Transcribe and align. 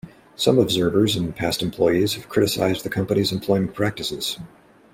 Some 0.35 0.57
observers 0.57 1.15
and 1.15 1.35
past 1.35 1.61
employees 1.61 2.15
have 2.15 2.27
criticized 2.27 2.83
the 2.83 2.89
company's 2.89 3.31
employment 3.31 3.75
practices. 3.75 4.39